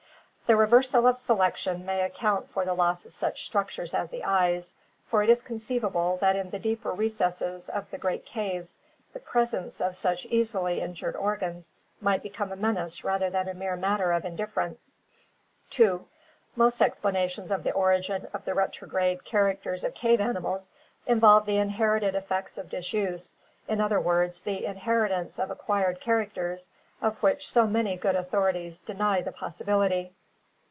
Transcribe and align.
The 0.47 0.57
reversal 0.57 1.07
of 1.07 1.17
selection 1.17 1.85
may 1.85 2.01
account 2.01 2.49
for 2.49 2.65
the 2.65 2.73
loss 2.73 3.05
of 3.05 3.13
such 3.13 3.45
structures 3.45 3.93
as 3.93 4.09
the 4.09 4.25
eyes, 4.25 4.73
for 5.07 5.23
it 5.23 5.29
is 5.29 5.41
conceivable 5.41 6.17
that 6.19 6.35
in 6.35 6.49
the 6.49 6.59
deeper 6.59 6.91
recesses 6.91 7.69
of 7.69 7.89
the 7.89 7.97
great 7.97 8.25
caves 8.25 8.77
the 9.13 9.21
presence 9.21 9.79
of 9.79 9.95
such 9.95 10.25
easily 10.25 10.81
in 10.81 10.93
380 10.93 11.01
ORGANIC 11.01 11.15
EVOLUTION 11.15 11.19
jured 11.21 11.25
organs 11.25 11.73
might 12.01 12.21
become 12.21 12.51
a 12.51 12.57
menace 12.57 13.05
rather 13.05 13.29
than 13.29 13.47
a 13.47 13.53
mere 13.53 13.77
matter 13.77 14.11
of 14.11 14.25
indifference. 14.25 14.97
2. 15.69 16.05
Most 16.57 16.81
explanations 16.81 17.49
of 17.49 17.63
the 17.63 17.71
origin 17.71 18.27
of 18.33 18.43
the 18.43 18.53
retrograde 18.53 19.23
characters 19.23 19.85
of 19.85 19.93
cave 19.93 20.19
animals 20.19 20.69
involve 21.07 21.45
the 21.45 21.55
inherited 21.55 22.13
effects 22.13 22.57
of 22.57 22.69
disuse, 22.69 23.33
in 23.69 23.79
other 23.79 24.01
words, 24.01 24.41
the 24.41 24.65
inheritance 24.65 25.39
of 25.39 25.49
acquired 25.49 26.01
characters, 26.01 26.69
of 27.01 27.15
which 27.23 27.49
so 27.49 27.65
many 27.65 27.95
good 27.95 28.17
authorities 28.17 28.79
deny 28.79 29.21
the 29.21 29.31
possibility. 29.31 30.11